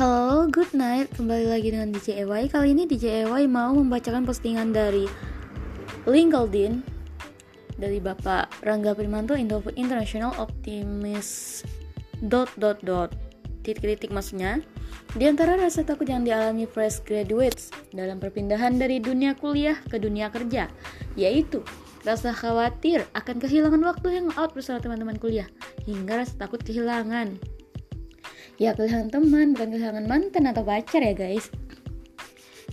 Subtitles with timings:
[0.00, 1.12] Halo, good night.
[1.12, 2.48] Kembali lagi dengan DJ EY.
[2.48, 5.04] Kali ini DJ EY mau membacakan postingan dari
[6.08, 6.80] LinkedIn
[7.76, 9.36] dari Bapak Rangga Primanto
[9.76, 11.68] International Optimist
[12.24, 13.12] dot dot dot
[13.60, 14.64] titik-titik maksudnya
[15.20, 20.32] di antara rasa takut yang dialami fresh graduates dalam perpindahan dari dunia kuliah ke dunia
[20.32, 20.72] kerja
[21.12, 21.60] yaitu
[22.08, 25.48] rasa khawatir akan kehilangan waktu hangout bersama teman-teman kuliah
[25.84, 27.36] hingga rasa takut kehilangan
[28.60, 31.48] ya kehilangan teman bukan kehilangan mantan atau pacar ya guys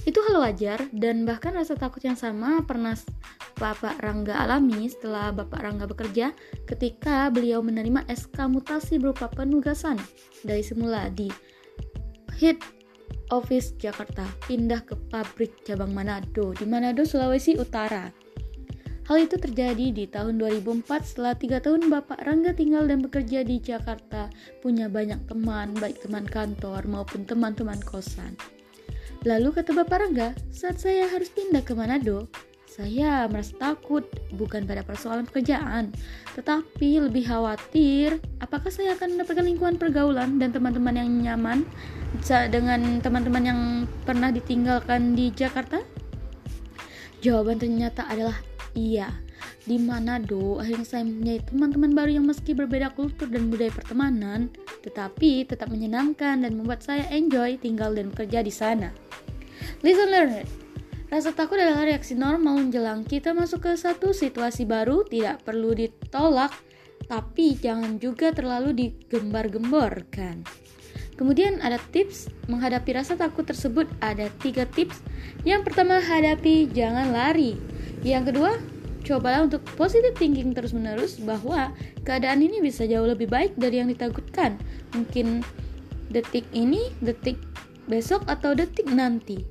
[0.03, 2.95] itu hal wajar dan bahkan rasa takut yang sama pernah
[3.59, 6.31] Bapak Rangga alami setelah Bapak Rangga bekerja
[6.63, 9.99] ketika beliau menerima SK mutasi berupa penugasan
[10.47, 11.27] dari semula di
[12.39, 12.61] Head
[13.33, 18.26] Office Jakarta pindah ke pabrik cabang Manado di Manado, Sulawesi Utara.
[19.07, 23.55] Hal itu terjadi di tahun 2004 setelah tiga tahun Bapak Rangga tinggal dan bekerja di
[23.55, 24.27] Jakarta,
[24.59, 28.35] punya banyak teman, baik teman kantor maupun teman-teman kosan.
[29.23, 32.27] Lalu kata Bapak Rangga, saat saya harus pindah ke Manado,
[32.67, 34.03] saya merasa takut
[34.35, 35.95] bukan pada persoalan pekerjaan,
[36.35, 41.63] tetapi lebih khawatir apakah saya akan mendapatkan lingkungan pergaulan dan teman-teman yang nyaman
[42.51, 43.61] dengan teman-teman yang
[44.03, 45.79] pernah ditinggalkan di Jakarta?
[47.23, 48.35] Jawaban ternyata adalah
[48.77, 49.09] Iya,
[49.65, 54.53] di Manado akhirnya saya mempunyai teman-teman baru yang meski berbeda kultur dan budaya pertemanan,
[54.85, 58.93] tetapi tetap menyenangkan dan membuat saya enjoy tinggal dan bekerja di sana.
[59.81, 60.45] Listen learn
[61.07, 66.51] Rasa takut adalah reaksi normal menjelang kita masuk ke satu situasi baru, tidak perlu ditolak,
[67.07, 70.43] tapi jangan juga terlalu digembar-gemborkan.
[71.17, 75.01] Kemudian ada tips menghadapi rasa takut tersebut ada tiga tips.
[75.41, 77.57] Yang pertama hadapi jangan lari.
[78.05, 78.51] Yang kedua,
[79.07, 81.71] cobalah untuk positive thinking terus-menerus bahwa
[82.03, 84.59] keadaan ini bisa jauh lebih baik dari yang ditakutkan.
[84.93, 85.41] Mungkin
[86.11, 87.39] detik ini, detik
[87.87, 89.41] besok, atau detik nanti.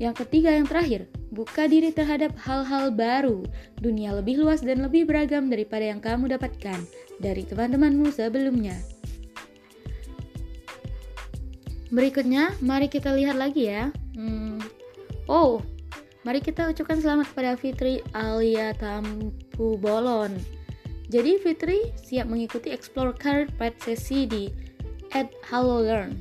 [0.00, 3.46] Yang ketiga, yang terakhir, buka diri terhadap hal-hal baru.
[3.78, 6.80] Dunia lebih luas dan lebih beragam daripada yang kamu dapatkan
[7.22, 8.74] dari teman-temanmu sebelumnya.
[11.94, 13.94] Berikutnya, mari kita lihat lagi ya.
[14.18, 14.58] Hmm.
[15.30, 15.62] Oh,
[16.24, 20.32] Mari kita ucapkan selamat kepada Fitri Alia Tampu Bolon.
[21.12, 24.48] Jadi Fitri siap mengikuti Explore Career Path sesi di
[25.12, 26.16] at Hello Learn.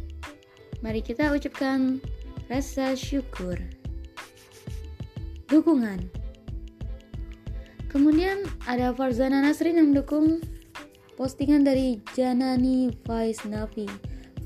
[0.83, 2.03] Mari kita ucapkan
[2.51, 3.55] rasa syukur.
[5.47, 6.03] Dukungan.
[7.87, 10.43] Kemudian ada Farzana Nasrin yang mendukung
[11.15, 13.87] postingan dari Janani Vaisnavi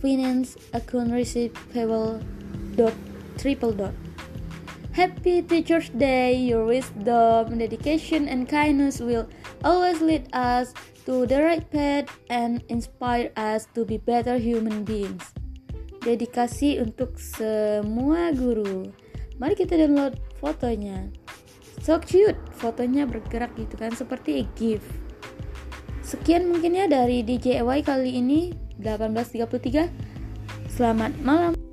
[0.05, 2.21] Finance Account Receivable
[2.77, 2.93] dot
[3.41, 3.97] triple dot
[4.97, 6.33] Happy Teacher's Day.
[6.33, 9.29] Your wisdom, dedication, and kindness will
[9.61, 10.73] always lead us
[11.05, 15.37] to the right path and inspire us to be better human beings.
[16.01, 18.89] Dedikasi untuk semua guru.
[19.37, 21.13] Mari kita download fotonya.
[21.85, 24.81] So cute, fotonya bergerak gitu kan seperti GIF.
[26.01, 28.49] Sekian mungkin ya dari DJY kali ini
[28.81, 30.73] 1833.
[30.73, 31.66] Selamat malam.